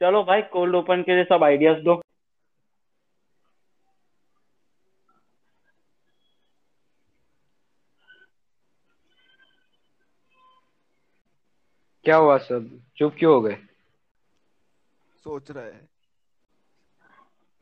[0.00, 2.02] चलो भाई cold open के लिए सब आइडियाज़ दो।
[12.04, 12.80] क्या हुआ सब?
[12.96, 13.56] चुप क्यों हो गए?
[15.24, 15.88] सोच रहे हैं।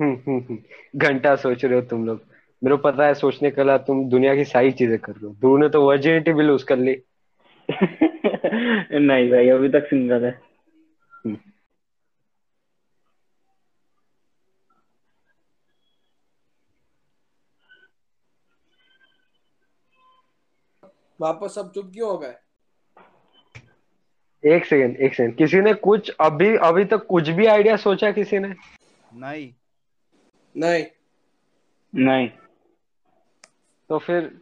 [0.03, 0.59] हम्म, हम्म, हम्म।
[0.97, 2.21] घंटा सोच रहे हो तुम लोग।
[2.65, 5.35] मेरे को पता है सोचने के लिए तुम दुनिया की सारी चीज़ें कर रहे हो।
[5.35, 7.03] ध्रुव ने तो वर्जिनिटी भी लूज कर ली।
[9.07, 10.41] नहीं भाई अभी तक सिंगल है
[21.21, 22.35] वापस सब चुप क्यों हो गए?
[24.45, 28.39] एक सेकंड एक सेकंड। किसी ने कुछ अभी अभी तक कुछ भी आइडिया सोचा किसी
[28.39, 28.55] ने?
[29.15, 29.55] नहीं।
[30.57, 30.87] नहीं।
[31.95, 32.31] नहीं।
[33.89, 34.41] तो फिर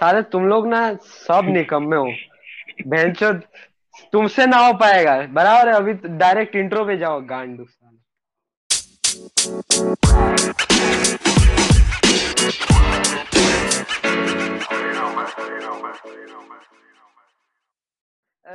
[0.00, 2.12] सारे तुम लोग ना सब निकम्मे हो।
[2.86, 3.40] बहनचो
[4.12, 7.68] तुमसे ना हो पाएगा। बराबर है अभी डायरेक्ट इंट्रो पे जाओ गांडू। अ,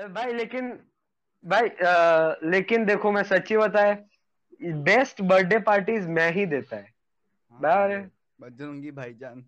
[0.08, 0.80] भाई लेकिन
[1.46, 1.94] भाई अ,
[2.44, 4.06] लेकिन देखो मैं सच्ची बताए
[4.64, 6.94] बेस्ट बर्थडे पार्टीज़ मैं ही देता है।
[7.52, 7.88] हाँ,
[8.42, 9.46] बजरंगी भाईजान।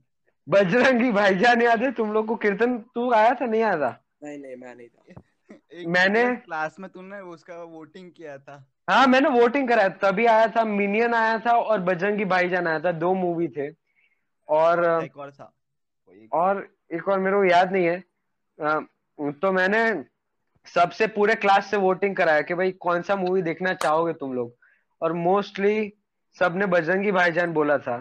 [0.50, 1.92] बजरंगी भाईजान याद है?
[1.92, 3.46] तुम लोग को कीर्तन तू आया था?
[3.46, 4.06] नहीं आया था?
[4.24, 5.22] नहीं नहीं मैं नहीं था।
[5.74, 10.48] एक मैंने- क्लास में तूने उसका वोटिंग किया था। हाँ मैंने वोटिंग कराया तभी आया
[10.48, 13.72] था मिनियन आया था और बजरंगी भाईजान आया था। दो मूवी थे।
[14.50, 15.54] और एक और था।
[16.12, 18.04] एक और एक और मेरे को याद नहीं है।
[19.32, 20.04] तो मैंने
[20.66, 24.56] सबसे पूरे क्लास से वोटिंग कराया कि भाई कौन सा मूवी देखना चाहोगे तुम लोग?
[25.02, 25.94] और मोस्टली
[26.40, 27.98] सबने बजरंगी भाईजान बोला था।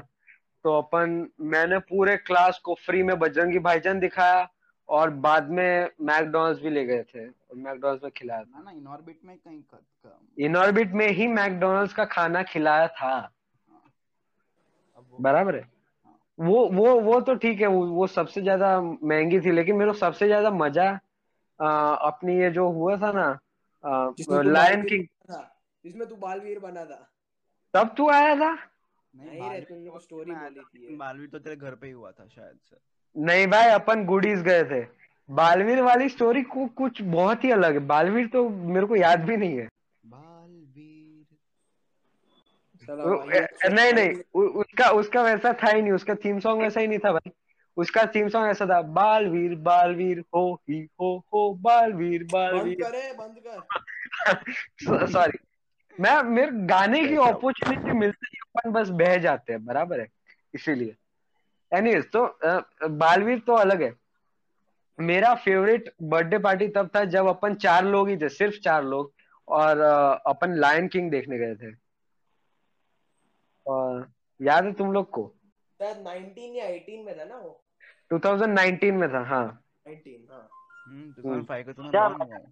[0.65, 4.49] तो अपन मैंने पूरे क्लास को फ्री में बजरंगी भाईजान दिखाया
[4.89, 9.21] और बाद में मैकडोनल्ड्स भी ले गए थे। और मैकडोनल्ड्स में खिलाया था। ना इनऑर्बिट
[9.25, 9.63] में कहीं
[10.39, 13.31] इनऑर्बिट में ही मैकडोनल्ड्स का खाना खिलाया था।
[15.21, 15.74] बराबर है?
[16.39, 19.97] वो वो वो तो ठीक है वो, वो सबसे ज़्यादा महँगी थी लेकिन मेरे को
[19.99, 21.01] सबसे ज़्यादा मज़ा
[21.63, 23.39] आ, अपनी ये जो हुआ था ना
[24.19, 27.11] जिसमें तू लायन बालवीर किंग बना था जिसमें तू बालवीर बना था।
[27.75, 28.55] तब तू आया था?
[29.17, 31.87] नहीं रे, बालवीर तुमने को तो story बोली थी लेकिन बालवीर तो तेरे घर पे
[31.87, 32.77] ही हुआ था शायद से।
[33.17, 34.87] नहीं भाई अपन गुडीज गए थे।
[35.31, 39.37] बालवीर वाली स्टोरी को कुछ बहुत ही अलग है। बालवीर तो मेरे को याद भी
[39.37, 39.69] नहीं है
[40.05, 41.25] बालवीर
[42.74, 44.15] चलो वो- भाई, ये नहीं नहीं
[44.61, 47.33] उसका उसका वैसा था ही नहीं उसका थीम सॉन्ग वैसा ही नहीं था भाई।
[47.77, 53.41] उसका थीम सॉन्ग ऐसा था बालवीर बालवीर हो ही हो हो बालवीर बंद बालवीर। बंद
[53.47, 55.39] कर। सॉरी
[56.01, 60.07] मैं मेरे गाने की अपॉर्चुनिटी मिलती है अपन बस बह जाते हैं बराबर है
[60.55, 60.95] इसीलिए।
[61.73, 62.25] एनीवेज तो
[62.89, 63.93] बालवीर तो अलग है।
[64.99, 69.13] मेरा फेवरेट बर्थडे पार्टी तब था जब अपन चार लोग ही थे सिर्फ़ चार लोग
[69.49, 69.81] और
[70.27, 71.84] अपन लायन किंग देखने गए थे।
[73.67, 75.33] याद है तुम लोग को?
[75.81, 77.61] शायद 19 या 18 में था ना वो।
[78.11, 79.47] 2019 में था हाँ।
[79.87, 80.49] 19 हाँ।
[80.89, 82.09] हम्म 2005 का तूने क्या?
[82.09, 82.45] born हुआ है।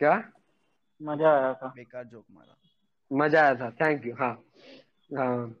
[0.00, 0.22] क्या?
[1.02, 2.56] मज़ा आया था। बेकार जोक मारा।
[3.10, 4.32] मज़ा आया था थैंक यू हाँ।
[5.16, 5.54] हाँ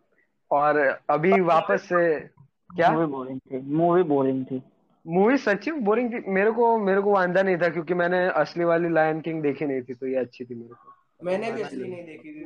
[0.50, 0.78] और
[1.10, 2.90] अभी वापस से क्या?
[2.90, 4.62] मूवी बोरिंग थी मूवी बोरिंग थी।
[5.06, 6.18] मूवी सच्ची बोरिंग थी?
[6.30, 9.82] मेरे को मेरे को वांदा नहीं था क्योंकि मैंने असली वाली लायन किंग देखी नहीं
[9.82, 10.92] थी तो ये अच्छी थी मेरे को।
[11.24, 12.43] मैंने भी असली नहीं देखी थी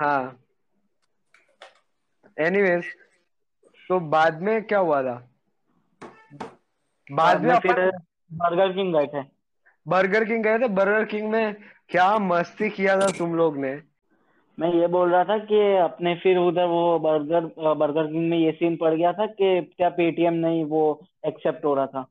[0.00, 0.40] हाँ।
[2.40, 2.84] एनीवेज
[3.88, 5.30] तो बाद में क्या हुआ था?
[7.12, 7.90] बाद में फिर
[8.32, 9.22] बर्गर किंग गए थे।
[9.86, 11.54] बर्गर किंग गए थे। बर्गर किंग में
[11.88, 13.82] क्या मस्ती किया था तुम लोग ने?
[14.58, 18.52] मैं ये बोल रहा था कि अपने फिर उधर वो बर्गर बर्गर किंग में ये
[18.52, 22.06] सीन पड़ गया था कि क्या पेटीएम नहीं वो एक्सेप्ट हो रहा था।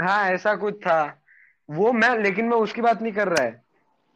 [0.00, 1.22] हाँ ऐसा कुछ था।
[1.70, 3.67] वो मैं लेकिन मैं उसकी बात नहीं कर रहा है।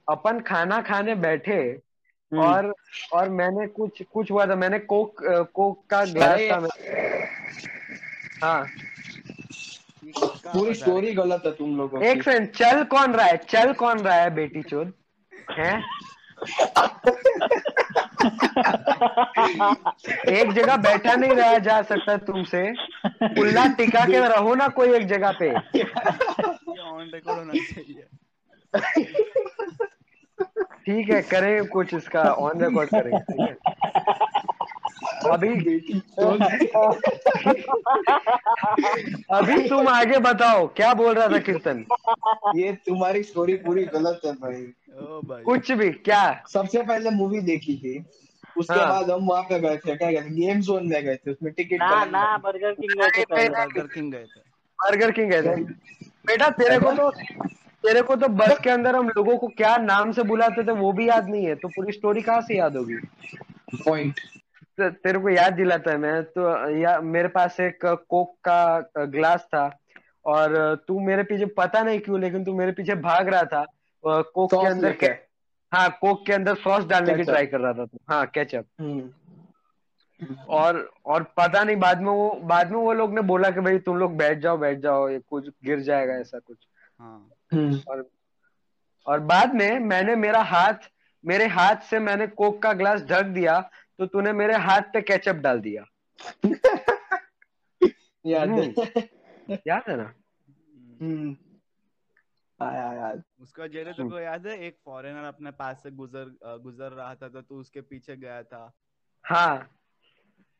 [0.08, 2.74] अपन खाना खाने बैठे हम्म। और
[3.12, 5.22] और मैंने कुछ कुछ हुआ था मैंने कोक
[5.54, 7.26] कोक का ग्लास था मैं-
[8.44, 8.64] हाँ।
[10.54, 14.14] पूरी स्टोरी गलत है तुम लोगों एक सेकंड चल कौन रहा है चल कौन रहा
[14.14, 14.92] है बेटी चोद?
[15.50, 15.76] हैं?
[20.28, 22.64] एक जगह बैठा नहीं रहा जा सकता तुमसे।
[23.06, 28.06] कुल्ला टिका के रहो ना कोई एक जगह पे। ऑन रिकॉर्ड होना चाहिए।
[30.86, 33.54] ठीक है करें कुछ इसका ऑन रिकॉर्ड करेंगे
[35.30, 35.48] अभी
[39.36, 41.84] अभी तुम आगे बताओ क्या बोल रहा था कीर्तन?
[42.56, 44.62] ये तुम्हारी स्टोरी पूरी गलत है भाई।
[45.28, 46.22] भाई। कुछ भी क्या?
[46.52, 47.98] सबसे पहले मूवी देखी थी
[48.58, 51.30] उसके हाँ। बाद हम वहाँ पे गए थे क्या कहते गेम जोन में गए थे
[51.30, 54.40] उसमें टिकट ना ना बर्गर किंग गए थे बर्गर किंग गए थे।
[54.78, 55.54] बर्गर किंग गए थे।
[56.26, 57.10] बेटा तेरे को तो
[57.82, 60.92] तेरे को तो बस के अंदर हम लोगों को क्या नाम से बुलाते थे वो
[60.92, 62.96] भी याद नहीं है तो पूरी स्टोरी कहाँ से याद होगी?
[63.84, 64.20] पॉइंट
[64.78, 69.44] तो तेरे को याद दिलाता है मैं तो या मेरे पास एक कोक का ग्लास
[69.44, 69.78] था
[70.24, 70.54] और
[70.88, 73.64] तू मेरे पीछे पता नहीं क्यों लेकिन तू मेरे पीछे भाग रहा था
[74.04, 75.06] कोक के अंदर के,
[75.72, 80.34] हाँ कोक के अंदर सॉस डालने की ट्राई कर रहा था तू हाँ केचप हम्म।
[80.48, 83.78] और और पता नहीं बाद में वो बाद में वो लोग ने बोला कि भाई
[83.78, 86.56] तुम लोग बैठ जाओ बैठ जाओ ये कुछ गिर जाएगा ऐसा कुछ।
[87.00, 88.10] हाँ। हम्म और
[89.06, 90.90] और बाद में मैंने मेरा हाथ
[91.24, 93.60] मेरे हाथ से मैंने कोक का ग्लास ढक दिया
[93.98, 95.84] तो तूने मेरे हाथ पे केचप डाल दिया।
[98.24, 98.68] याद है।
[99.66, 100.12] याद है ना?
[101.00, 101.36] हम्म। हम्म
[102.60, 107.14] आया। याद उसका जेरे को याद है एक फॉरेनर अपने पास से गुजर गुजर रहा
[107.14, 108.72] था तो तू उसके पीछे गया था।
[109.24, 109.78] हाँ।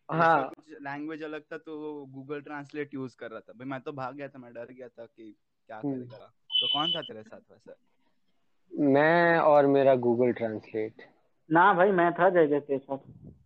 [0.09, 0.50] हाँ।
[0.83, 4.17] लैंग्वेज अलग था तो वो गूगल ट्रांसलेट यूज़ कर रहा था। भाई मैं तो भाग
[4.17, 5.35] गया था मैं डर गया था कि
[5.69, 8.82] क्या हम्म। करेगा। तो कौन था तेरे साथ वैसे?
[8.85, 11.03] मैं और मेरा गूगल ट्रांसलेट
[11.50, 12.99] ना भाई मैं था जय जय के साथ।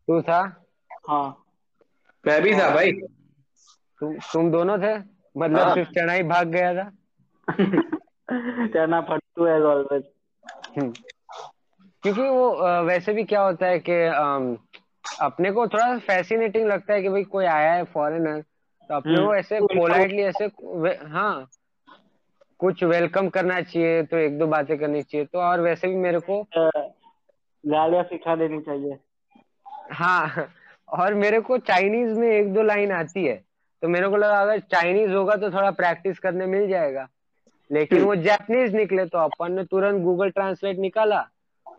[0.06, 0.40] तू था?
[1.08, 1.44] हाँ।
[2.24, 2.92] मैं भी था भाई।
[4.00, 4.96] तुम तुम दोनों थे?
[5.38, 6.90] मतलब हाँ। सिर्फ़ चढ़ाई भाग गया था?
[8.66, 10.04] चना फट्टू एज ऑलवेज
[10.78, 10.92] हम्म।
[12.02, 14.02] क्योंकि वो वैसे भी क्या होता है कि
[15.20, 18.40] अपने को थोड़ा फैसिनेटिंग लगता है कि भाई कोई आया है फॉरेनर
[18.88, 21.46] तो अपने हम्म। को ऐसे पोलाइटली ऐसे वे- हाँ।
[22.58, 26.20] कुछ वेलकम करना चाहिए तो एक दो बातें करनी चाहिए। तो और वैसे भी मेरे
[26.20, 26.42] को
[27.64, 28.98] गालियाँ सिखा देनी चाहिए।
[29.92, 30.48] हाँ
[30.88, 33.44] और मेरे को चाइनीज़ में एक दो लाइन आती है।
[33.82, 37.08] तो मेरे को लगा अगर चाइनीज़ होगा तो थोड़ा प्रैक्टिस करने मिल जाएगा।
[37.72, 41.28] लेकिन वो जैपनीज निकले तो अपन ने तुरंत गूगल ट्रांसलेट निकाला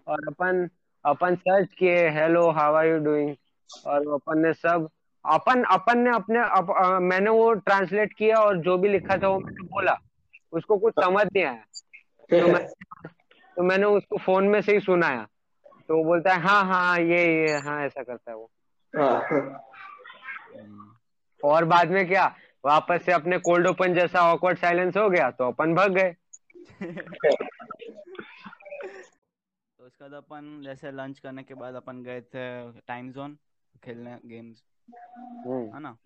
[0.07, 0.69] और अपन
[1.06, 3.35] अपन सर्च किए hello how are you doing
[3.85, 4.89] और अपन ने सब
[5.25, 9.27] अपन अपन ने अपने अप, अ, मैंने वो ट्रांसलेट किया और जो भी लिखा था
[9.27, 9.97] वो मैंने बोला।
[10.52, 11.64] उसको कुछ समझ नहीं आया।
[12.40, 12.68] तो मैं
[13.56, 15.28] तो मैंने उसको फ़ोन में से ही सुनाया।
[15.88, 18.52] तो वो बोलता है हाँ हाँ ये ये हाँ ऐसा करता है वो।
[18.96, 19.22] हाँ।
[20.60, 20.92] हम्म।
[21.44, 22.36] और बाद में क्या
[22.66, 26.16] वापस से अपने कोल्ड ओपन जैसा ऑकवर्ड साइलेंस हो गया तो अपन भाग गए।
[29.80, 33.38] तो उसके बाद अपन जैसे लंच करने के बाद अपन गए थे टाइम जोन
[33.84, 34.64] खेलने गेम्स
[35.48, 35.98] हम्म, है ना?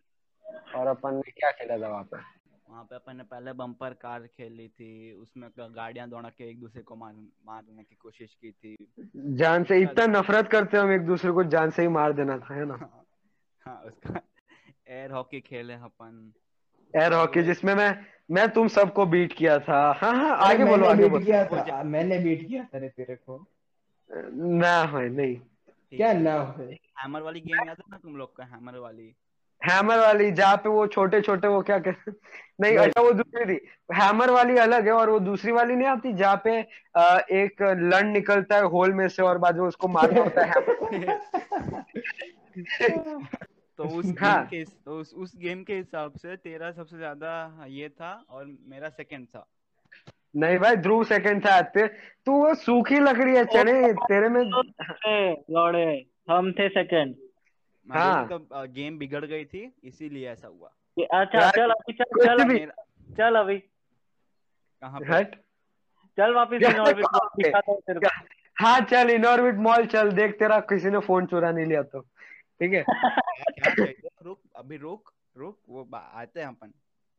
[0.75, 2.40] और अपन ने क्या खेला था वहाँ पे?
[2.71, 6.81] वहाँ पे अपन ने पहले बम्पर कार खेली थी उसमें गाड़ियाँ दौड़ा के एक दूसरे
[6.81, 7.13] को मार
[7.45, 8.75] मारने की कोशिश की थी।
[9.37, 12.55] जान से इतना नफरत करते हम एक दूसरे को जान से ही मार देना था
[12.55, 12.77] है ना?
[13.61, 14.21] हाँ उसका
[14.87, 16.31] एयर हॉकी खेले अपन।
[16.93, 17.91] एयर हॉकी जिसमें मैं
[18.31, 21.45] मैं तुम सबको बीट किया था। हाँ हाँ आगे बोलो मैंने आगे बीट बोलो। किया
[21.47, 23.45] था मैंने बीट किया था तेरे को।
[24.55, 25.35] ना है नहीं।
[25.91, 26.63] क्या ना हो।
[26.99, 28.43] हैमर वाली गेम याद है ना तुम लोग का?
[28.43, 29.13] हैमर वाली।
[29.61, 33.45] हैमर वाली जहाँ पे वो छोटे छोटे वो क्या कहते नहीं नहीं। अच्छा वो दूसरी
[33.45, 36.59] थी। हैमर वाली अलग है और वो दूसरी वाली नहीं आती जहाँ पे
[37.35, 40.61] एक लंड निकलता है होल में से और बाद में उसको मारना होता है
[43.77, 47.65] तो उस हाँ। गेम के तो उस उस गेम के हिसाब से तेरा सबसे ज़्यादा
[47.67, 49.47] ये था और मेरा सेकंड था।
[50.35, 51.87] नहीं भाई ध्रुव सेकंड था ते
[52.25, 57.30] तू वो सूखी लकड़ी है चने तेरे में लौड़े। हम थे सेकंड मैं
[57.91, 58.39] हाँ। तो
[58.73, 60.69] गेम बिगड़ गई थी इसीलिए ऐसा हुआ।
[61.13, 62.83] अच्छा चल अभी चल चल भी। मेरा
[63.17, 63.57] चल अभी।
[64.81, 65.35] कहाँ हट
[66.17, 68.01] चल वापिस हूँ
[68.59, 71.99] हाँ चल इनऑर्बिट मॉल चल देख तेरा किसी ने फ़ोन चुरा नहीं लिया तो।
[72.61, 72.83] ठीक है?
[74.23, 76.71] रुक अभी रुक रुक वो आते हैं अपन।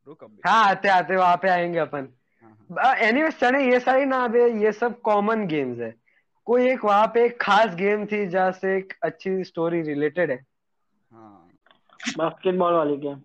[0.07, 2.07] रुक अभी। हाँ आते आते वहाँ पे आएँगे अपन।
[2.43, 5.93] हाँ, हाँ। एनीवे चने ये सारी ना अभी ये सब कॉमन गेम्स है।
[6.45, 10.37] कोई एक वहाँ पे एक खास गेम थी जहाँ से एक अच्छी स्टोरी रिलेटेड है
[10.37, 10.45] हाँ।
[12.17, 13.21] बास्केटबॉल वाली गेम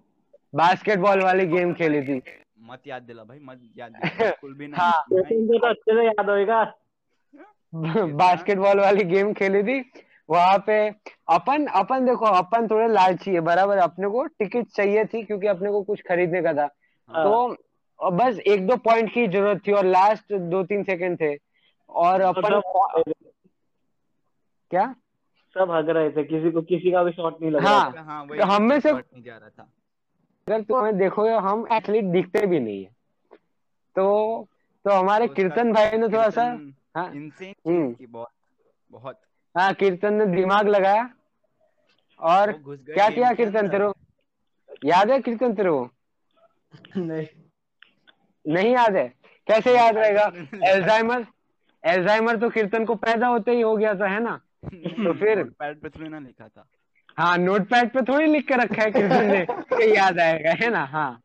[0.54, 2.22] बास्केटबॉल वाली गेम खेली थी।
[2.60, 6.30] मत याद दिला भाई मत याद दिला। बिल्कुल भी नहीं। हाँ। तो अच्छे से याद
[6.30, 6.74] होएगा।
[8.16, 9.90] बास्केटबॉल वाली गेम खेली थी।
[10.30, 10.88] वहाँ पे
[11.28, 15.70] अपन अपन देखो अपन थोड़े लालची है बराबर। अपने को टिकट चाहिए थी क्योंकि अपने
[15.70, 16.68] को कुछ खरीदने का था।
[17.08, 17.56] हाँ। तो
[18.10, 21.36] बस एक दो पॉइंट की ज़रूरत थी और लास्ट दो तीन सेकंड थे।
[21.90, 22.60] और अपन
[24.70, 24.94] क्या?
[25.54, 28.00] सब हग रहे थे किसी को किसी का भी शॉट नहीं लग रहा हाँ। था।
[28.00, 29.62] हाँ हम में से- नहीं जा रहा था।
[30.48, 32.90] अगर तुम हमें देखोगे हम एथलीट दिखते भी नहीं है।
[33.96, 34.48] तो
[34.84, 37.08] तो हमारे तो कीर्तन भाई ने थोड़ा सा कीर्तन हाँ।
[37.66, 38.30] हम्म। की बहुत
[38.90, 39.20] बहुत।
[39.58, 41.10] हाँ कीर्तन ने दिमाग लगाया।
[42.20, 43.88] और क्या किया कीर्तन। तेरे?
[44.84, 45.70] याद है कीर्तन तेरे?
[45.70, 45.90] को
[46.96, 47.26] नहीं।
[48.48, 49.08] नहीं याद है?
[49.46, 50.32] कैसे याद रहेगा?
[50.72, 51.26] एल्जाइमर
[51.84, 54.40] एल्जाइमर तो कीर्तन को पैदा होते ही हो गया था है ना?
[54.64, 56.66] तो फिर पैड पे थोड़ी ना लिखा था।
[57.18, 60.84] हाँ नोटपैड पे थोड़ी लिख के रखा है कीर्तन ने याद आएगा है ना?
[60.84, 61.20] हाँ।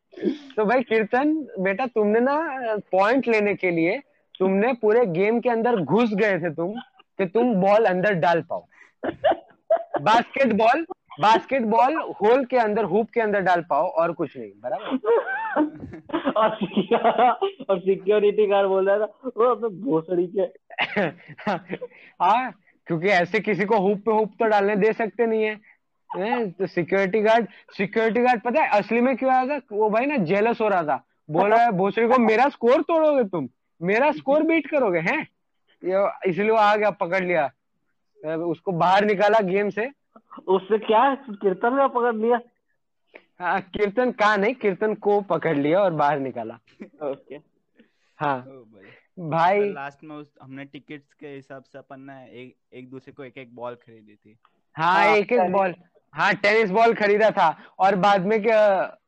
[0.56, 2.36] तो भाई कीर्तन बेटा तुमने ना
[2.92, 4.00] पॉइंट लेने के लिए
[4.40, 6.74] तुमने पूरे गेम के अंदर घुस गए थे तुम
[7.20, 8.66] कि तुम बॉल अंदर डाल पाओ।
[10.02, 10.86] बास्केटबॉल
[11.22, 14.98] बास्केटबॉल होल के अंदर हुप के अंदर डाल पाओ और कुछ नहीं बराबर?
[16.34, 16.50] और
[17.70, 20.42] और सिक्योरिटी गार्ड बोल रहा था वो अपने भोसड़ी के
[22.24, 22.54] हाँ
[22.88, 25.60] क्योंकि ऐसे किसी को हुप पे हुप तो डालने दे सकते नहीं है।
[26.10, 26.52] हैं?
[26.52, 27.48] तो सिक्योरिटी गार्ड
[27.78, 29.60] सिक्योरिटी गार्ड पता है असली में क्यों आया था?
[29.72, 33.50] वो भाई ना जेलस हो रहा था। बोल है भोसड़ी को मेरा स्कोर तोड़ोगे तुम?
[33.82, 35.22] मेरा स्कोर बीट करोगे हैं?
[35.84, 37.50] ये इसलिए वो आ गया पकड़ लिया।
[38.24, 39.90] उसको बाहर निकाला गेम से।
[40.48, 42.40] उससे क्या कीर्तन का पकड़ लिया।
[43.40, 46.60] हाँ कीर्तन का नहीं कीर्तन को पकड़ लिया और बाहर निकाला।
[47.04, 47.36] ओके।
[48.20, 48.38] हाँ।
[49.17, 53.24] भाई लास्ट में उस हमने टिकट्स के हिसाब से अपन ने एक एक दूसरे को
[53.24, 54.38] एक एक बॉल खरीदी थी।
[54.75, 55.75] हाँ हाँ, एक एक बॉल।
[56.13, 58.60] हाँ टेनिस बॉल खरीदा था। और बाद में क्या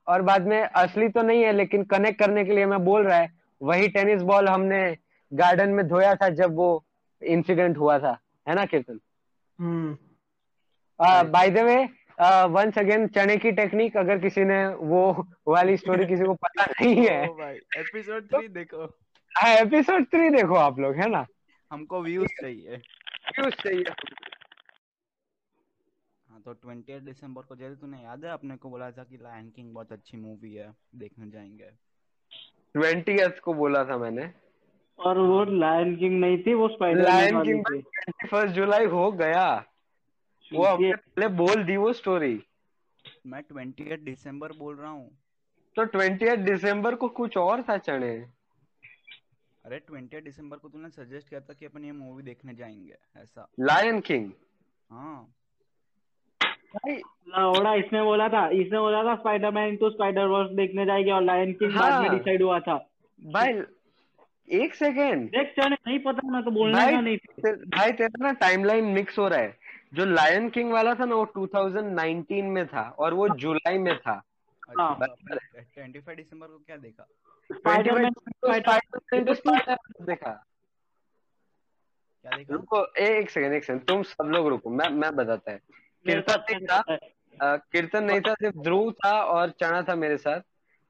[0.07, 3.17] और बाद में असली तो नहीं है लेकिन कनेक्ट करने के लिए मैं बोल रहा
[3.17, 4.97] है वही टेनिस बॉल हमने
[5.33, 6.85] गार्डन में धोया था जब वो
[7.21, 8.99] इंसिडेंट हुआ था। है ना कीर्तन?
[9.59, 9.97] हम्म।
[11.31, 11.89] By the way
[12.47, 17.07] once again चने की टेक्निक अगर किसी ने वो वाली स्टोरी किसी को पता नहीं
[17.07, 17.23] है।
[17.55, 19.04] एपिसोड थ्री देखो।
[19.37, 21.25] हाँ एपिसोड थ्री देखो आप लोग है ना?
[21.71, 22.77] हमको व्यूज़ चाहिए।
[23.35, 23.83] क्यों चाहिए।
[26.29, 29.49] हाँ तो ट्वेंटी दिसंबर को जैसे तूने याद है अपने को बोला था कि लायन
[29.49, 31.69] किंग बहुत अच्छी मूवी है देखने जाएँगे।
[32.73, 34.33] ट्वेंटी को बोला था मैंने।
[34.99, 39.11] और वो लायन किंग नहीं थी वो स्पाइडरमैन लायन किंग थी। ट्वेंटी फ़र्स्ट जुलाई हो
[39.11, 39.65] गया।
[40.53, 42.43] वो हमने पहले बोल दी वो स्टोरी
[43.25, 45.17] मैं ट्वेंटी दिसंबर बोल रहा हूँ।
[45.75, 48.34] तो ट्वेंटी दिसंबर को कुछ और था चने
[49.65, 53.47] अरे ट्वेंटी दिसंबर को तूने सजेस्ट किया था कि अपन ये मूवी देखने जाएँगे ऐसा।
[53.59, 54.31] लायन किंग
[54.91, 55.35] हाँ।
[56.43, 56.95] भाई
[57.27, 61.53] लाओड़ा इसने बोला था इसने बोला था स्पाइडरमैन इनटू स्पाइडर वर्स देखने जाएगी और लायन
[61.53, 62.89] किंग हाँ, बाद में हाँ। डिसाइड हुआ था।
[63.25, 63.61] भाई
[64.49, 68.31] एक सेकेंड देख चने नहीं पता मैं तो बोलने का नहीं थी। भाई तेरा ना
[68.31, 69.57] टाइमलाइन मिक्स हो रहा है।
[69.93, 74.23] जो लायन किंग वाला था ना वो 2019 में था और वो जुलाई में था।
[74.79, 77.07] हाँ। बराबर ट्वेंटी फाइव दिसंबर को क्या देखा?
[80.05, 80.45] देखा।
[82.51, 85.57] रुको एक सेकंड एक सेकंड तुम सब लोग रुको मैं मैं बताता है।
[86.05, 86.81] कीर्तन नहीं था
[87.57, 90.41] कीर्तन नहीं था सिर्फ़ ध्रुव था और चना था मेरे साथ।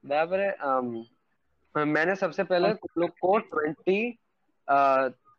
[0.06, 4.18] बराबर है मैंने सबसे पहले लोग को ट्वेंटी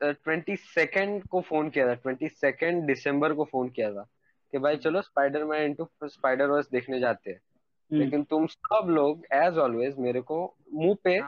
[0.01, 4.05] ट्वेंटी सेकेंड को फ़ोन किया था ट्वेंटी सेकेंड दिसंबर को फ़ोन किया था
[4.51, 7.39] कि भाई चलो spider man into spider verse देखने जाते हैं।
[7.91, 11.19] हम्म। लेकिन तुम सब लोग एज ऑलवेज मेरे को मुँह पे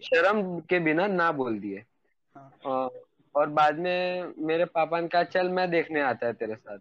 [0.00, 1.84] शर्म के बिना ना बोल दिए।
[2.36, 2.90] हाँ।
[3.34, 6.78] और बाद में मेरे पापा ने कहा चल मैं देखने आता है तेरे साथ।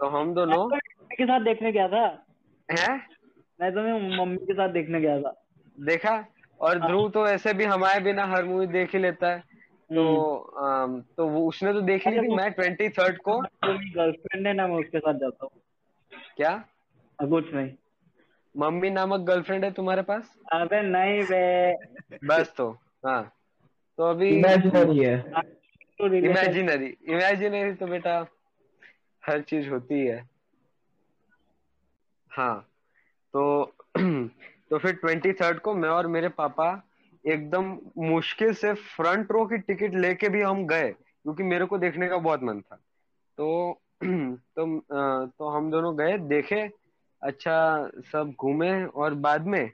[0.00, 2.26] तो हम दोनों तो मम्मी के साथ देखने गया था।
[2.68, 3.06] हैं?
[3.60, 5.44] मैं तो मैं मम्मी के साथ देखने गया था।
[5.80, 6.24] देखा?
[6.60, 9.38] और हाँ। ध्रुव तो ऐसे भी हमारे बिना हर मूवी देख ही लेता है।
[9.90, 14.52] तो अम, तो वो उसने तो देखी ली थी। मैं ट्वेंटी थर्ड को गर्लफ्रेंड है
[14.52, 15.60] ना मैं उसके साथ जाता हूँ।
[16.36, 16.64] क्या?
[17.18, 17.70] कुछ नहीं।
[18.56, 20.36] मम्मी नामक गर्लफ्रेंड है तुम्हारे पास?
[20.52, 21.74] अबे नहीं बे।
[22.26, 22.70] बस तो
[23.06, 23.32] हाँ।
[23.98, 25.18] तो अभी इमेजिनरी है।
[26.02, 28.26] इमेजिनरी इमेजिनरी तो बेटा
[29.26, 30.28] हर चीज़ होती है।
[32.30, 32.68] हाँ।
[33.32, 33.74] तो
[34.70, 36.82] तो फिर ट्वेंटी थर्ड को मैं और मेरे पापा
[37.26, 42.08] एकदम मुश्किल से फ्रंट रो की टिकट लेके भी हम गए क्योंकि मेरे को देखने
[42.08, 42.76] का बहुत मन था।
[43.38, 44.80] तो तो
[45.26, 46.83] तो हम दोनों गए देखे।
[47.24, 49.70] अच्छा सब घूमे और बाद में?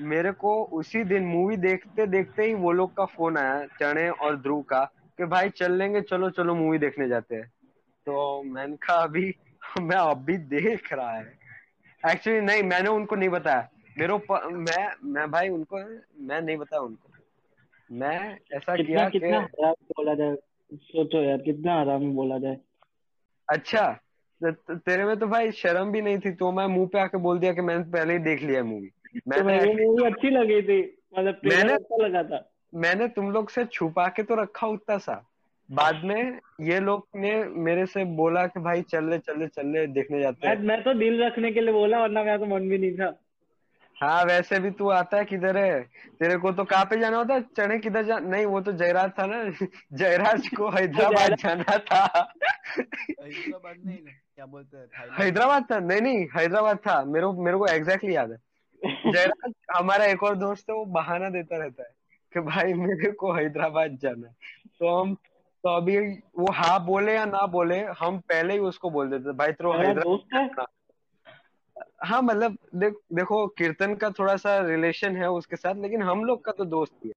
[0.00, 4.36] मेरे को उसी दिन मूवी देखते देखते ही वो लोग का फ़ोन आया चने और
[4.36, 4.84] ध्रुव का
[5.18, 7.52] कि भाई चल लेंगे चलो चलो मूवी देखने जाते हैं।
[8.06, 9.34] तो मैंने कहा अभी
[9.80, 11.38] मैं अभी देख रहा है।
[12.10, 13.68] एक्चुअली नहीं मैंने उनको नहीं बताया।
[13.98, 15.76] मेरे ऊपर मैं मैं भाई उनको
[16.24, 17.10] मैं नहीं बताया उनको।
[17.92, 20.36] मैं ऐसा कितना किया कितना कि बोला जाए?
[20.74, 22.58] सोचो यार कितना हरामी बोला जाए?
[23.48, 23.98] अच्छा
[24.44, 27.52] तेरे में तो भाई शर्म भी नहीं थी तो मैं मुँह पे आके बोल दिया
[27.52, 28.86] कि मैंने पहले ही देख लिया मूवी
[29.18, 33.64] तो मैंने मूवी अच्छी लगी थी मतलब मैंने- अच्छा लगा था। मैंने तुम लोग से
[33.64, 35.26] छुपा के तो रखा उतना सा।
[35.72, 39.66] बाद में ये लोग ने मेरे से बोला कि भाई चल ले चल ले चल
[39.66, 42.46] ले देखने जाते मैं हैं। मैं तो दिल रखने के लिए बोला वरना मेरा तो
[42.46, 43.20] मन भी नहीं था।
[44.02, 45.82] हाँ वैसे भी तू आता है किधर है?
[46.18, 47.42] तेरे को तो कहाँ पे जाना होता है?
[47.42, 48.18] चढ़े किधर जा?
[48.18, 49.50] नहीं वो तो जयराज था ना।
[49.92, 52.32] जयराज को हैदराबाद जाना था।
[52.78, 54.88] हैदराबाद नहीं ना क्या बोलते हैं?
[55.20, 55.78] हैदराबाद था?
[55.80, 58.36] नहीं नहीं हैदराबाद था। मेरे को मेरे को एग्जैक्टली याद है।
[59.12, 61.90] जयराज हमारा एक और दोस्त है वो बहाना देता रहता है
[62.34, 64.34] कि भाई मेरे को हैदराबाद जाना है।
[64.78, 65.14] तो हम
[65.64, 65.98] तो अभी
[66.38, 70.04] वो हाँ बोले या ना बोले हम पहले ही उसको बोल देते भाई तेरे हैदराबाद
[70.04, 70.66] दोस्त
[72.04, 76.44] है मतलब देख देखो कीर्तन का थोड़ा सा रिलेशन है उसके साथ लेकिन हम लोग
[76.44, 77.14] का तो दोस्त ही है।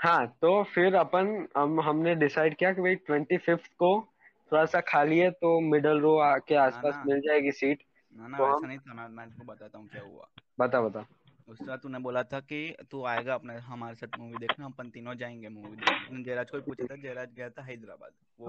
[0.00, 4.14] हाँ तो फिर अपन हम हमने डिसाइड किया कि भाई ट्वेंटी फिफ्थ को
[4.52, 7.82] थोड़ा सा खाली है तो मिडल रो के आसपास ना। मिल जाएगी सीट
[8.16, 10.28] ना ना तो हम- नहीं था मैं मैं तुमको बताता हूँ क्या हुआ।
[10.60, 11.06] बता बता।
[11.48, 15.48] उसका तूने बोला था कि तू आएगा अपने हमारे साथ मूवी देखने अपन तीनों जाएँगे
[15.48, 18.48] मूवी देखने। जयराज को पूछा था जयराज गया था हैदराबाद। वो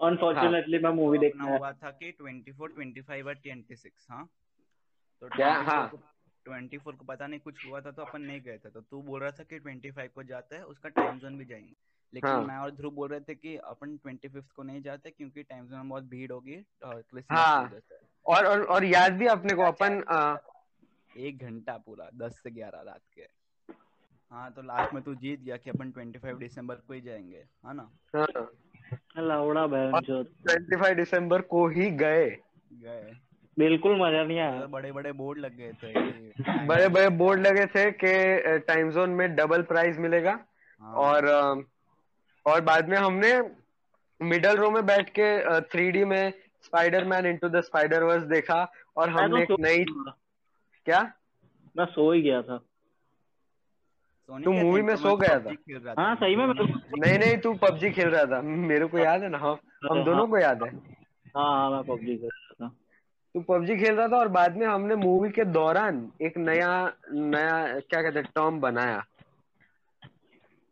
[0.00, 4.28] अनफॉर्चुनेटली अनफॉर्चुनेटली मैं मूवी देखने हुआ था कि 24 25 और 26 हाँ।
[5.20, 5.52] तो क्या?
[5.52, 5.90] हाँ।
[6.48, 9.20] 24 को पता नहीं कुछ हुआ था तो अपन नहीं गए थे। तो तू बोल
[9.20, 11.74] रहा था कि 25 को जाते हैं उसका टाइम जोन भी जाएँगे।
[12.14, 15.42] लेकिन हाँ। मैं और ध्रुव बोल रहे थे कि अपन 25 को नहीं जाते क्योंकि
[15.42, 17.82] टाइम जोन में बहुत भीड़ होगी हाँ। क्रिसमस
[18.26, 20.02] और और और याद भी अपने को अपन
[21.16, 23.26] एक घंटा पूरा दस से ग्यारह रात के।
[24.30, 27.74] हाँ तो लास्ट में तू जीत गया कि अपन 25 दिसंबर को ही जाएँगे है
[27.74, 27.90] ना?
[28.16, 28.50] हाँ।
[29.18, 32.26] लाउड़ा ट्वेंटी फाइव दिसंबर को ही गए।
[32.72, 33.12] गए।
[33.56, 37.90] बिल्कुल मज़ा नहीं आया। बड़े बड़े बोर्ड लग गए थे बड़े बड़े बोर्ड लगे थे
[38.04, 40.38] कि टाइम जोन में डबल प्राइस मिलेगा।
[40.82, 41.26] हाँ, और
[42.46, 43.32] और बाद में हमने
[44.20, 48.60] मिडल रो में बैठ के थ्री डी में spiderman into the spider verse देखा
[48.96, 49.84] और हमने तो एक नई
[50.86, 51.00] क्या?
[51.76, 52.58] मैं सो ही गया था।
[54.28, 54.82] तू था?
[54.82, 55.50] में तो सो गया था?
[55.98, 59.38] हाँ सही में नहीं नहीं तू पबजी खेल रहा था। मेरे को याद है ना
[59.38, 59.56] हम
[59.92, 60.68] हम दोनों को याद है।
[61.36, 62.68] हाँ हाँ मैं पबजी कर रहा था।
[63.34, 66.70] तू पबजी खेल रहा था और बाद में हमने मूवी के दौरान एक नया
[67.12, 69.04] नया क्या कहते हैं टर्म बनाया।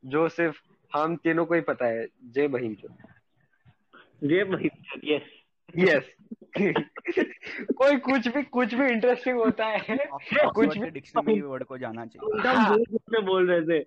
[0.05, 0.61] जो सिर्फ़
[0.93, 2.89] हम तीनों को ही पता है जय बहिन चो
[4.23, 4.69] ये भाई
[5.05, 5.23] यस
[5.79, 6.05] यस
[7.79, 9.97] कोई कुछ भी कुछ भी इंटरेस्टिंग होता है।
[10.55, 13.79] कुछ भी डिक्शनरी वर्ड को जाना चाहिए। एकदम ज़ोर ज़ोर से बोल रहे थे।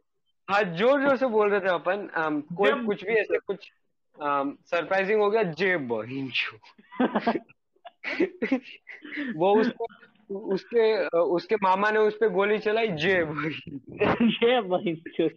[0.47, 2.07] हाँ ज़ोर ज़ोर से बोल रहे थे अपन।
[2.57, 3.71] कोई कुछ भी ऐसे कुछ
[4.17, 6.31] सरप्राइजिंग हो गया जेब बहिन
[9.35, 9.87] वो उसको
[10.53, 10.85] उसके
[11.17, 15.31] उसके मामा ने उस पे गोली चलाई जय बहिन। ये बहिंचोद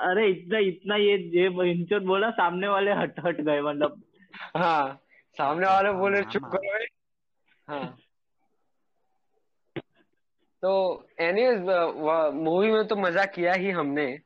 [0.00, 4.00] अरे इतना इतना ये ये बहिंचोद बोला सामने वाले हट हट गए मतलब
[4.40, 5.00] हाँ
[5.36, 6.84] सामने वाले बोले। चुप करो बे।
[7.68, 7.98] हाँ।
[10.62, 10.72] तो
[11.20, 11.60] एनीवेज
[12.34, 14.18] मूवी में तो मज़ा किया ही हमने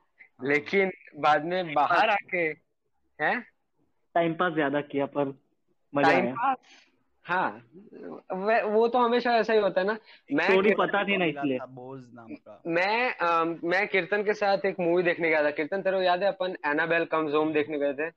[0.45, 2.39] लेकिन बाद में बाहर आके
[3.19, 3.41] हैं?
[4.15, 5.25] टाइम पास ज़्यादा किया पर
[5.95, 6.57] मज़ा टाइम आया। पास
[7.25, 7.51] हाँ।
[8.71, 9.97] वो तो हमेशा ऐसा ही होता है ना।
[10.33, 14.23] मैं स्टोरी कीर्तन- पता थी ना इसलिए। था बोझ नाम का। मैं अम, मैं कीर्तन
[14.23, 16.29] के साथ एक मूवी देखने गया था। कीर्तन तेरे को याद है?
[16.29, 18.11] अपन एनाबेल कम्स होम देखने गए थे।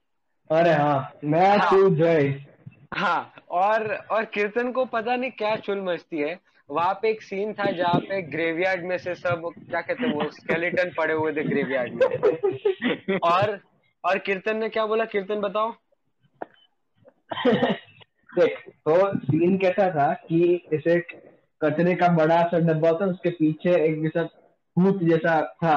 [0.52, 2.46] अरे हाँ मैं हाँ। तू जय
[2.94, 7.54] हाँ और और कीर्तन को पता नहीं क्या चुल मस्ती है। वहाँ पे एक सीन
[7.54, 11.44] था जहाँ पे ग्रेवयार्ड में से सब क्या कहते हैं वो स्केलेटन पड़े हुए थे
[11.44, 13.60] ग्रेवयार्ड में और
[14.04, 15.06] और कीर्तन ने क्या बोला?
[15.06, 15.72] कीर्तन बताओ।
[18.40, 21.00] देख तो सीन कैसा था कि ऐसे
[21.64, 24.24] कचरे का बड़ा सा डब्बा था उसके पीछे एक जैसा
[24.78, 25.76] भूत जैसा था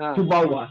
[0.00, 0.64] हाँ। छुपा हुआ।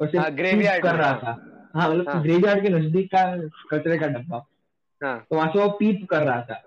[0.00, 1.32] उसे हाँ, कर रहा। था।
[1.74, 4.46] हाँ मतलब हाँ। ग्रेवयार्ड के नज़दीक का कचरे का डब्बा।
[5.04, 6.62] हाँ। तो वहाँ से वो पीप कर रहा था।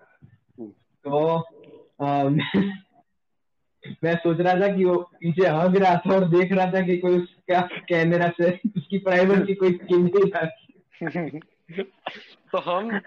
[0.59, 0.69] हम्म।
[1.03, 1.35] तो
[2.01, 2.53] आ, मैं,
[4.03, 6.97] मैं सोच रहा था कि वो पीछे हग रहा था और देख रहा था कि
[6.97, 10.45] कोई उसका कैमरा से उसकी प्राइवेट की कोई था।
[12.51, 13.01] तो हम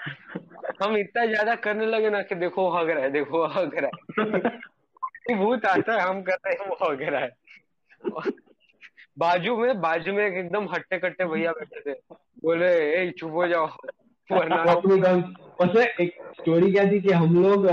[0.82, 4.60] हम इतना ज़्यादा करने लगे ना कि देखो हग रहा है देखो हग रहा है।
[5.36, 7.36] भूत आता है हम कर रहे हैं वो हग रहा है।
[9.20, 11.98] बाजू में बाजू में एकदम हट्टे कट्टे भैया बैठे थे।
[12.44, 13.66] बोले ए चुप हो जाओ।
[14.30, 17.66] वैसे एक स्टोरी क्या थी कि हम लोग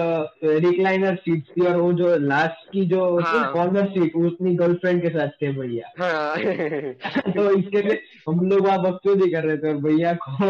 [0.65, 5.01] रिक्लाइनर सीट थी और वो जो लास्ट की जो हाँ। कॉर्नर सीट वो अपनी गर्लफ्रेंड
[5.01, 6.37] के साथ थे भैया। हाँ।
[7.33, 10.49] तो इसके लिए हम लोग वहाँ बकचोदी कर रहे थे और भैया को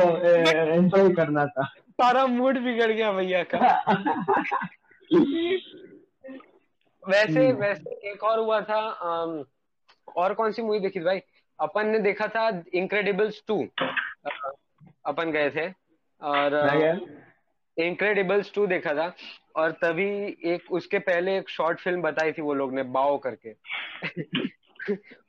[0.73, 1.65] एंजॉय करना था।
[2.01, 3.67] सारा मूड बिगड़ गया भैया का।
[7.03, 9.43] वैसे वैसे एक और हुआ था अम,
[10.17, 11.19] और कौन सी मूवी देखी थी भाई?
[11.59, 13.67] अपन ने देखा था इनक्रेडिबल्स टू
[15.05, 15.69] अपन गए थे।
[16.21, 16.53] और
[17.77, 19.15] इनक्रेडिबल्स टू देखा था।
[19.55, 23.55] और तभी एक उसके पहले एक शॉर्ट फ़िल्म बताई थी वो लोग ने बाओ करके।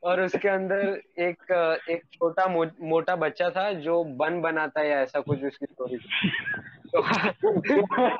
[0.02, 1.52] और उसके अंदर एक
[1.90, 5.96] एक छोटा मो, मोटा बच्चा था जो बन बनाता है ऐसा कुछ उसकी स्टोरी
[6.96, 8.16] तो, तो,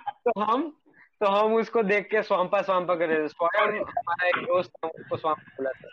[0.00, 0.76] तो हम
[1.20, 3.46] तो हम उसको देख के स्वाम्पा स्वाम्पा कर रहे थे।
[3.80, 5.88] हमारा एक दोस्त था उसको स्वाम्पा बोला था।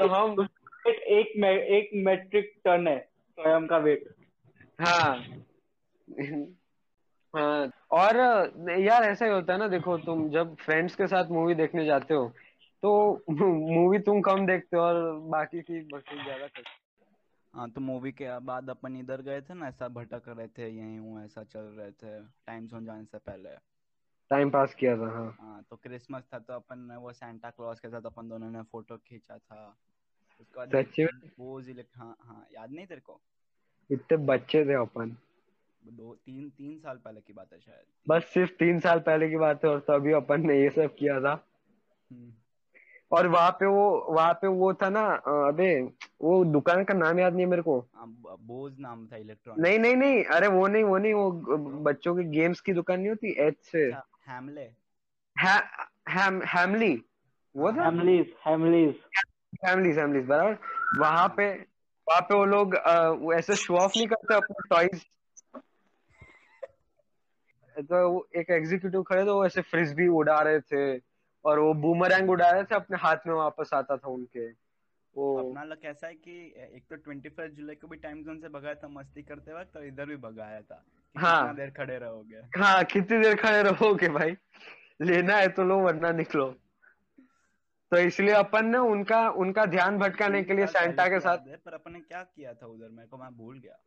[0.00, 0.48] तो हम
[0.88, 4.04] एक एक, मे, एक मेट्रिक टन है स्वयं का वेट।
[4.80, 5.24] हाँ।
[7.34, 8.16] हाँ। और
[8.80, 12.14] यार ऐसा ही होता है ना देखो तुम जब फ्रेंड्स के साथ मूवी देखने जाते
[12.14, 12.32] हो
[12.82, 16.81] तो मूवी तुम कम देखते हो और बाकी की बाकी ज़्यादा करते
[17.54, 20.98] हो। तो मूवी के बाद अपन इधर गए थे ना ऐसा भटक रहे थे यहीं
[20.98, 23.50] हूँ ऐसा चल रहे थे टाइम जोन जाने से पहले।
[24.30, 27.80] टाइम पास किया था हाँ। हाँ तो क्रिसमस था तो अपन ने वो सैंटा क्लॉज
[27.80, 29.76] के साथ अपन दोनों ने फ़ोटो खींचा था।
[30.40, 31.30] उसके बाद सच्ची में?
[31.38, 33.20] बोज इलेक्ट हाँ हाँ याद नहीं तेरे को?
[33.90, 35.16] इतने बच्चे थे अपन।
[35.86, 39.36] दो तीन तीन साल पहले की बात है शायद। बस सिर्फ़ तीन साल पहले की
[39.36, 41.46] बात है और तभी अपन ने ये सब किया था।
[42.12, 42.32] हम्म,
[43.12, 45.08] और वहाँ पे वो वहाँ पे वो था ना
[45.48, 45.90] अबे
[46.22, 49.62] वो दुकान का नाम याद नहीं है मेरे को। हाँ, ब- बोज नाम था इलेक्ट्रॉनिक।
[49.62, 51.30] नहीं नहीं नहीं अरे वो नहीं वो नहीं वो
[51.82, 54.70] बच्चों की गेम्स की दुकान नहीं होती एच से। अच्छा हैमले
[55.36, 55.62] है,
[56.08, 57.02] हैम हैमली
[57.54, 57.84] वो था?
[57.84, 58.94] हैमलीज हैमलीज
[59.56, 60.58] फैमिलीज़ फैमिलीज़ बराबर।
[61.00, 61.66] वहाँ पे
[62.06, 62.74] वहाँ पे वो लोग
[63.20, 65.06] वो ऐसे शो ऑफ़ नहीं करते अपने टॉयज
[67.78, 71.11] तो एक एग्जीक्यूटिव खड़े थे वो ऐसे फ्रिस्बी उड़ा रहे थे।
[71.44, 74.46] और वो बूमरैंग उड़ा रहे थे अपने हाथ में वापस आता था उनके।
[75.16, 78.38] वो अपना लग ऐसा है कि एक तो ट्वेंटी फ़र्स्ट जुलाई को भी टाइम जोन
[78.40, 80.82] से भगाया था मस्ती करते वक्त और इधर भी भगाया था
[81.14, 84.36] हाँ। कितना देर खड़े रहोगे। हाँ कितनी देर खड़े रहोगे भाई?
[85.00, 86.48] लेना है तो लो वरना निकलो।
[87.92, 91.92] तो इसलिए अपन ने उनका उनका ध्यान भटकाने के लिए सैंटा के साथ पर अपन
[91.92, 92.88] ने क्या किया था उधर?
[92.88, 93.78] मेरे को मैं भूल गया।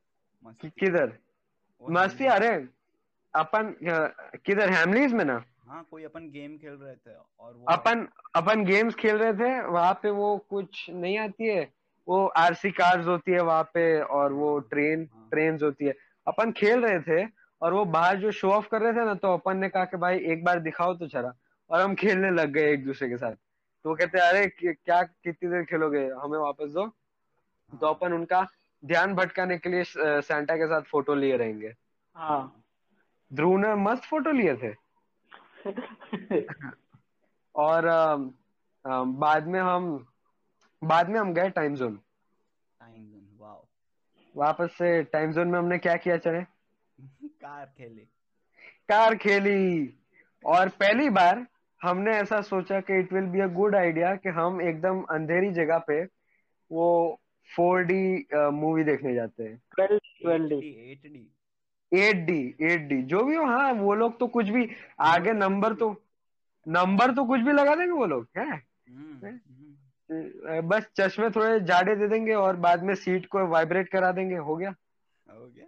[0.43, 1.13] मस्ती। किधर?
[1.81, 2.49] मस्ती अरे
[3.33, 3.75] अपन
[4.45, 4.69] किधर?
[4.69, 5.43] हैमलीज में ना?
[5.65, 9.59] हाँ कोई अपन गेम खेल रहे थे और वो अपन अपन गेम्स खेल रहे थे
[9.67, 11.63] वहाँ पे वो कुछ नहीं आती है।
[12.07, 15.93] वो आरसी कार्स होती है वहाँ पे और वो ट्रेन हाँ। ट्रेन होती है।
[16.27, 17.25] अपन खेल रहे थे
[17.61, 19.97] और वो बाहर जो शो ऑफ़ कर रहे थे ना तो अपन ने कहा कि
[19.97, 21.33] भाई एक बार दिखाओ तो चला
[21.69, 23.35] और हम खेलने लग गए एक दूसरे के साथ।
[23.85, 26.05] तो वो कहते अरे क्या कितनी देर खेलोगे?
[26.23, 26.87] हमें वापस दो।
[27.73, 28.45] तो अपन उनका
[28.83, 31.73] ध्यान भटकाने के लिए सैंटा के साथ फ़ोटो लिए रहेंगे।
[32.15, 32.61] हाँ।
[33.31, 34.73] ध्रुव ने मस्त फ़ोटो लिए थे।
[37.55, 37.85] और
[39.05, 40.07] बाद में हम
[40.83, 41.95] बाद में हम गए time zone
[42.79, 43.65] time zone wow
[44.35, 46.41] वापस से टाइम जोन में हमने क्या किया चले
[47.27, 48.07] कार खेली।
[48.89, 49.93] कार खेली।
[50.45, 51.47] और पहली बार
[51.83, 55.77] हमने ऐसा सोचा कि it will be a good idea कि हम एकदम अंधेरी जगह
[55.77, 56.03] पे
[56.71, 57.19] वो
[57.55, 61.34] फोर डी मूवी देखने जाते हैं। Twelve twelve D
[61.93, 64.69] eight D eight D जो भी हो हाँ वो लोग तो कुछ भी
[64.99, 66.01] आगे नंबर तो
[66.67, 68.61] नंबर तो कुछ भी लगा देंगे वो लोग है?
[70.61, 74.55] बस चश्मे थोड़े जाड़े दे देंगे और बाद में सीट को वाइब्रेट करा देंगे हो
[74.55, 74.75] गया?
[75.29, 75.65] हो गया।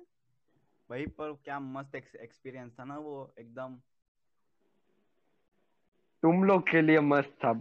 [0.91, 3.75] वही पर क्या मस्त एक्सपीरियंस था ना वो एकदम।
[6.23, 7.53] तुम लोग के लिए मस्त था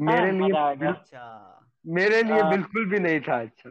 [0.00, 3.70] मेरे हाँ, लिए आ गया। अच्छा मेरे लिए। बिल्कुल भी नहीं था अच्छा।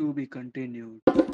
[0.00, 1.29] To be continued